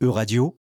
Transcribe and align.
Euradio, 0.00 0.54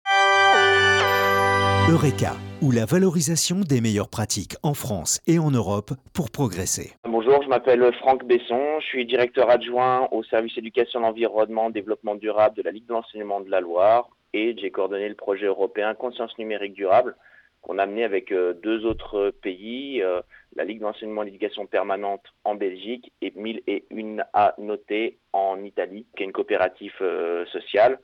Eureka, 1.90 2.32
ou 2.62 2.70
la 2.70 2.86
valorisation 2.86 3.60
des 3.60 3.82
meilleures 3.82 4.08
pratiques 4.08 4.54
en 4.62 4.72
France 4.72 5.20
et 5.26 5.38
en 5.38 5.50
Europe 5.50 5.92
pour 6.14 6.30
progresser. 6.30 6.94
Bonjour, 7.04 7.42
je 7.42 7.48
m'appelle 7.48 7.92
Franck 7.98 8.24
Besson, 8.24 8.80
je 8.80 8.86
suis 8.86 9.04
directeur 9.04 9.50
adjoint 9.50 10.08
au 10.10 10.24
service 10.24 10.56
éducation, 10.56 11.04
environnement, 11.04 11.68
développement 11.68 12.14
durable 12.14 12.56
de 12.56 12.62
la 12.62 12.70
Ligue 12.70 12.86
de 12.86 12.94
l'enseignement 12.94 13.42
de 13.42 13.50
la 13.50 13.60
Loire 13.60 14.08
et 14.32 14.56
j'ai 14.58 14.70
coordonné 14.70 15.06
le 15.06 15.14
projet 15.14 15.44
européen 15.44 15.94
Conscience 15.94 16.32
numérique 16.38 16.72
durable 16.72 17.14
qu'on 17.60 17.76
a 17.76 17.84
mené 17.84 18.04
avec 18.04 18.32
euh, 18.32 18.54
deux 18.54 18.86
autres 18.86 19.34
pays, 19.42 20.00
euh, 20.00 20.22
la 20.54 20.64
Ligue 20.64 20.80
d'enseignement 20.80 21.24
et 21.24 21.26
d'éducation 21.26 21.66
permanente 21.66 22.22
en 22.44 22.54
Belgique 22.54 23.12
et 23.20 23.34
1001 23.36 24.24
A 24.32 24.54
noté 24.56 25.18
en 25.34 25.62
Italie, 25.62 26.06
qui 26.16 26.22
est 26.22 26.26
une 26.26 26.32
coopérative 26.32 26.94
euh, 27.02 27.44
sociale. 27.46 27.98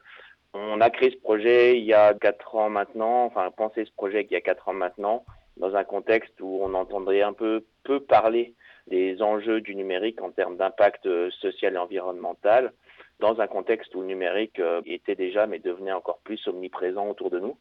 On 0.54 0.80
a 0.80 0.90
créé 0.90 1.10
ce 1.10 1.16
projet 1.16 1.78
il 1.78 1.84
y 1.84 1.94
a 1.94 2.12
quatre 2.14 2.54
ans 2.54 2.68
maintenant, 2.68 3.24
enfin 3.24 3.50
pensé 3.50 3.84
ce 3.84 3.92
projet 3.92 4.26
il 4.28 4.32
y 4.32 4.36
a 4.36 4.42
quatre 4.42 4.68
ans 4.68 4.74
maintenant, 4.74 5.24
dans 5.56 5.74
un 5.76 5.84
contexte 5.84 6.38
où 6.40 6.60
on 6.62 6.74
entendrait 6.74 7.22
un 7.22 7.32
peu 7.32 7.64
peu 7.84 8.00
parler 8.00 8.54
des 8.86 9.22
enjeux 9.22 9.60
du 9.60 9.74
numérique 9.74 10.20
en 10.20 10.30
termes 10.30 10.56
d'impact 10.56 11.06
euh, 11.06 11.30
social 11.30 11.74
et 11.74 11.78
environnemental, 11.78 12.72
dans 13.20 13.40
un 13.40 13.46
contexte 13.46 13.94
où 13.94 14.00
le 14.00 14.06
numérique 14.06 14.58
euh, 14.58 14.82
était 14.84 15.14
déjà, 15.14 15.46
mais 15.46 15.58
devenait 15.58 15.92
encore 15.92 16.18
plus 16.24 16.46
omniprésent 16.48 17.08
autour 17.08 17.30
de 17.30 17.38
nous. 17.38 17.56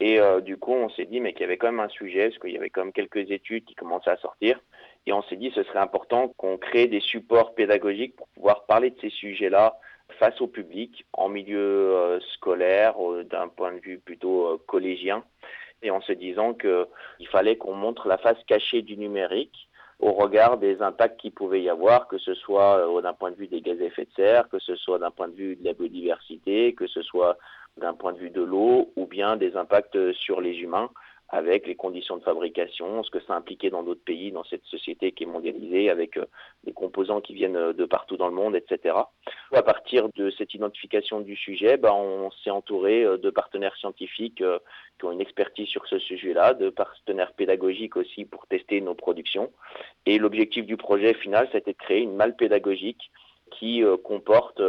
Et 0.00 0.18
euh, 0.18 0.40
du 0.40 0.56
coup, 0.56 0.72
on 0.72 0.88
s'est 0.88 1.04
dit, 1.04 1.20
mais 1.20 1.32
qu'il 1.32 1.42
y 1.42 1.44
avait 1.44 1.56
quand 1.56 1.70
même 1.70 1.80
un 1.80 1.88
sujet, 1.88 2.28
parce 2.28 2.38
qu'il 2.40 2.50
y 2.50 2.56
avait 2.56 2.70
quand 2.70 2.82
même 2.82 2.92
quelques 2.92 3.30
études 3.30 3.64
qui 3.64 3.74
commençaient 3.74 4.10
à 4.10 4.16
sortir. 4.16 4.58
Et 5.06 5.12
on 5.12 5.22
s'est 5.22 5.36
dit, 5.36 5.52
ce 5.54 5.62
serait 5.64 5.78
important 5.78 6.28
qu'on 6.36 6.56
crée 6.56 6.88
des 6.88 7.00
supports 7.00 7.54
pédagogiques 7.54 8.16
pour 8.16 8.28
pouvoir 8.28 8.64
parler 8.64 8.90
de 8.90 9.00
ces 9.00 9.10
sujets-là 9.10 9.78
face 10.18 10.40
au 10.40 10.46
public 10.46 11.04
en 11.12 11.28
milieu 11.28 11.58
euh, 11.58 12.20
scolaire, 12.34 12.94
euh, 12.98 13.24
d'un 13.24 13.48
point 13.48 13.72
de 13.72 13.80
vue 13.80 13.98
plutôt 13.98 14.46
euh, 14.46 14.58
collégien, 14.66 15.24
et 15.82 15.90
en 15.90 16.00
se 16.00 16.12
disant 16.12 16.54
qu'il 16.54 17.28
fallait 17.30 17.56
qu'on 17.56 17.74
montre 17.74 18.08
la 18.08 18.18
face 18.18 18.38
cachée 18.46 18.82
du 18.82 18.96
numérique 18.96 19.68
au 20.00 20.12
regard 20.12 20.58
des 20.58 20.82
impacts 20.82 21.20
qu'il 21.20 21.32
pouvait 21.32 21.62
y 21.62 21.68
avoir, 21.68 22.08
que 22.08 22.18
ce 22.18 22.34
soit 22.34 22.84
d'un 23.02 23.12
point 23.12 23.30
de 23.30 23.36
vue 23.36 23.46
des 23.46 23.60
gaz 23.60 23.80
à 23.80 23.84
effet 23.84 24.04
de 24.04 24.10
serre, 24.16 24.48
que 24.48 24.58
ce 24.58 24.74
soit 24.76 24.98
d'un 24.98 25.10
point 25.10 25.28
de 25.28 25.34
vue 25.34 25.56
de 25.56 25.64
la 25.64 25.72
biodiversité, 25.72 26.74
que 26.74 26.86
ce 26.86 27.00
soit 27.02 27.38
d'un 27.76 27.94
point 27.94 28.12
de 28.12 28.18
vue 28.18 28.30
de 28.30 28.42
l'eau, 28.42 28.92
ou 28.96 29.06
bien 29.06 29.36
des 29.36 29.56
impacts 29.56 30.12
sur 30.12 30.40
les 30.40 30.56
humains 30.58 30.90
avec 31.28 31.66
les 31.66 31.74
conditions 31.74 32.16
de 32.16 32.22
fabrication, 32.22 33.02
ce 33.02 33.10
que 33.10 33.20
ça 33.20 33.34
impliquait 33.34 33.70
dans 33.70 33.82
d'autres 33.82 34.04
pays, 34.04 34.32
dans 34.32 34.44
cette 34.44 34.64
société 34.64 35.12
qui 35.12 35.24
est 35.24 35.26
mondialisée, 35.26 35.90
avec 35.90 36.18
composants 36.74 37.20
qui 37.20 37.34
viennent 37.34 37.56
euh, 37.56 37.72
de 37.72 37.84
partout 37.84 38.16
dans 38.16 38.28
le 38.28 38.34
monde, 38.34 38.56
etc. 38.56 38.96
À 39.52 39.62
partir 39.62 40.08
de 40.14 40.30
cette 40.30 40.54
identification 40.54 41.20
du 41.20 41.36
sujet, 41.36 41.76
ben, 41.76 41.92
on 41.92 42.30
s'est 42.42 42.50
entouré 42.50 43.04
euh, 43.04 43.16
de 43.16 43.30
partenaires 43.30 43.76
scientifiques 43.76 44.42
qui 44.98 45.04
ont 45.04 45.12
une 45.12 45.20
expertise 45.20 45.68
sur 45.68 45.86
ce 45.86 45.98
sujet-là, 45.98 46.54
de 46.54 46.70
partenaires 46.70 47.32
pédagogiques 47.32 47.96
aussi 47.96 48.24
pour 48.24 48.46
tester 48.46 48.80
nos 48.80 48.94
productions. 48.94 49.50
Et 50.06 50.18
l'objectif 50.18 50.66
du 50.66 50.76
projet 50.76 51.14
final, 51.14 51.48
c'était 51.52 51.72
de 51.72 51.78
créer 51.78 52.00
une 52.00 52.14
malle 52.14 52.36
pédagogique 52.36 53.10
qui 53.50 53.82
comporte 54.02 54.60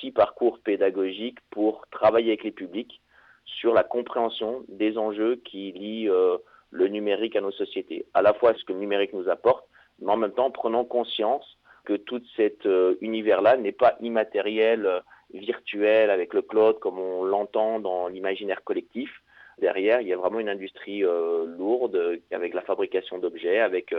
six 0.00 0.10
parcours 0.10 0.58
pédagogiques 0.60 1.38
pour 1.50 1.84
travailler 1.90 2.28
avec 2.28 2.44
les 2.44 2.50
publics 2.50 3.00
sur 3.46 3.72
la 3.72 3.84
compréhension 3.84 4.64
des 4.68 4.98
enjeux 4.98 5.36
qui 5.36 5.72
lient 5.72 6.08
euh, 6.08 6.36
le 6.70 6.88
numérique 6.88 7.36
à 7.36 7.40
nos 7.40 7.52
sociétés. 7.52 8.06
À 8.12 8.22
la 8.22 8.34
fois 8.34 8.52
ce 8.54 8.64
que 8.64 8.72
le 8.72 8.80
numérique 8.80 9.12
nous 9.12 9.28
apporte, 9.28 9.65
mais 10.00 10.12
en 10.12 10.16
même 10.16 10.32
temps 10.32 10.50
prenant 10.50 10.84
conscience 10.84 11.58
que 11.84 11.94
tout 11.94 12.22
cet 12.36 12.66
euh, 12.66 12.96
univers-là 13.00 13.56
n'est 13.56 13.72
pas 13.72 13.96
immatériel, 14.00 14.86
euh, 14.86 15.00
virtuel, 15.32 16.10
avec 16.10 16.34
le 16.34 16.42
cloud 16.42 16.78
comme 16.78 16.98
on 16.98 17.24
l'entend 17.24 17.80
dans 17.80 18.08
l'imaginaire 18.08 18.64
collectif. 18.64 19.10
Derrière, 19.58 20.00
il 20.00 20.08
y 20.08 20.12
a 20.12 20.16
vraiment 20.16 20.38
une 20.38 20.50
industrie 20.50 21.00
lourde 21.00 22.20
avec 22.30 22.52
la 22.52 22.60
fabrication 22.60 23.18
d'objets, 23.18 23.58
avec 23.58 23.94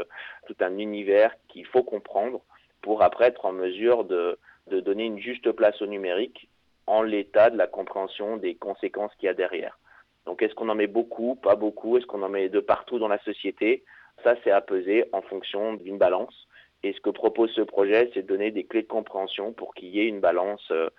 tout 0.45 0.55
un 0.59 0.77
univers 0.77 1.33
qu'il 1.47 1.65
faut 1.65 1.81
comprendre 1.81 2.41
pour 2.81 3.01
après 3.01 3.25
être 3.25 3.43
en 3.45 3.53
mesure 3.53 4.03
de, 4.05 4.37
de 4.69 4.79
donner 4.79 5.05
une 5.05 5.19
juste 5.19 5.51
place 5.51 5.81
au 5.81 5.87
numérique 5.87 6.47
en 6.85 7.01
l'état 7.01 7.49
de 7.49 7.57
la 7.57 7.67
compréhension 7.67 8.37
des 8.37 8.55
conséquences 8.55 9.13
qu'il 9.15 9.27
y 9.27 9.29
a 9.29 9.33
derrière. 9.33 9.77
Donc 10.25 10.41
est-ce 10.41 10.55
qu'on 10.55 10.69
en 10.69 10.75
met 10.75 10.87
beaucoup, 10.87 11.35
pas 11.35 11.55
beaucoup, 11.55 11.97
est-ce 11.97 12.05
qu'on 12.05 12.21
en 12.21 12.29
met 12.29 12.49
de 12.49 12.59
partout 12.59 12.99
dans 12.99 13.07
la 13.07 13.19
société? 13.19 13.83
Ça, 14.23 14.35
c'est 14.43 14.51
à 14.51 14.61
peser 14.61 15.05
en 15.13 15.21
fonction 15.21 15.73
d'une 15.75 15.97
balance. 15.97 16.47
Et 16.83 16.93
ce 16.93 17.01
que 17.01 17.09
propose 17.09 17.51
ce 17.51 17.61
projet, 17.61 18.09
c'est 18.13 18.21
de 18.21 18.27
donner 18.27 18.51
des 18.51 18.63
clés 18.63 18.83
de 18.83 18.87
compréhension 18.87 19.51
pour 19.53 19.73
qu'il 19.73 19.89
y 19.89 19.99
ait 19.99 20.07
une 20.07 20.19
balance 20.19 20.65
euh, 20.71 20.89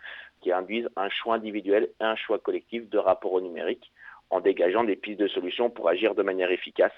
qui 0.40 0.52
induise 0.52 0.88
un 0.96 1.08
choix 1.08 1.36
individuel 1.36 1.88
et 2.00 2.04
un 2.04 2.16
choix 2.16 2.38
collectif 2.38 2.88
de 2.88 2.98
rapport 2.98 3.32
au 3.32 3.40
numérique, 3.40 3.92
en 4.30 4.40
dégageant 4.40 4.84
des 4.84 4.96
pistes 4.96 5.20
de 5.20 5.28
solutions 5.28 5.70
pour 5.70 5.88
agir 5.88 6.14
de 6.14 6.22
manière 6.22 6.50
efficace. 6.50 6.92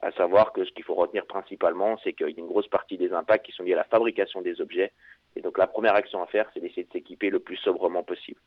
À 0.00 0.12
savoir 0.12 0.52
que 0.52 0.64
ce 0.64 0.70
qu'il 0.70 0.84
faut 0.84 0.94
retenir 0.94 1.26
principalement, 1.26 1.98
c'est 2.02 2.14
qu'il 2.14 2.30
y 2.30 2.34
a 2.34 2.38
une 2.38 2.46
grosse 2.46 2.68
partie 2.68 2.96
des 2.96 3.12
impacts 3.12 3.44
qui 3.44 3.52
sont 3.52 3.64
liés 3.64 3.74
à 3.74 3.76
la 3.76 3.84
fabrication 3.84 4.40
des 4.40 4.60
objets 4.60 4.92
et 5.36 5.42
donc 5.42 5.58
la 5.58 5.66
première 5.66 5.94
action 5.94 6.22
à 6.22 6.26
faire, 6.26 6.50
c'est 6.52 6.60
d'essayer 6.60 6.84
de 6.84 6.92
s'équiper 6.92 7.30
le 7.30 7.38
plus 7.38 7.56
sobrement 7.56 8.02
possible. 8.02 8.40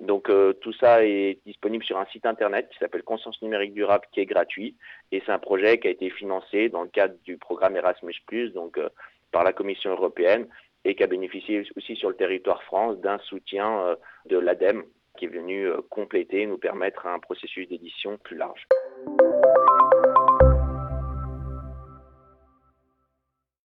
Donc 0.00 0.28
euh, 0.28 0.52
tout 0.54 0.72
ça 0.74 1.04
est 1.04 1.40
disponible 1.46 1.84
sur 1.84 1.98
un 1.98 2.06
site 2.06 2.26
internet 2.26 2.68
qui 2.70 2.78
s'appelle 2.78 3.02
Conscience 3.02 3.40
numérique 3.40 3.72
durable 3.72 4.04
qui 4.12 4.20
est 4.20 4.26
gratuit 4.26 4.76
et 5.10 5.22
c'est 5.24 5.32
un 5.32 5.38
projet 5.38 5.78
qui 5.78 5.88
a 5.88 5.90
été 5.90 6.10
financé 6.10 6.68
dans 6.68 6.82
le 6.82 6.88
cadre 6.88 7.14
du 7.24 7.38
programme 7.38 7.76
Erasmus+, 7.76 8.14
donc 8.54 8.76
euh, 8.78 8.90
par 9.32 9.42
la 9.42 9.52
Commission 9.52 9.90
européenne 9.90 10.48
et 10.84 10.94
qui 10.94 11.02
a 11.02 11.06
bénéficié 11.06 11.66
aussi 11.76 11.96
sur 11.96 12.10
le 12.10 12.16
territoire 12.16 12.62
France 12.64 12.98
d'un 13.00 13.18
soutien 13.18 13.80
euh, 13.80 13.96
de 14.26 14.38
l'ADEME 14.38 14.84
qui 15.16 15.24
est 15.24 15.28
venu 15.28 15.66
compléter, 15.88 16.44
nous 16.44 16.58
permettre 16.58 17.06
un 17.06 17.18
processus 17.18 17.66
d'édition 17.70 18.18
plus 18.18 18.36
large. 18.36 18.66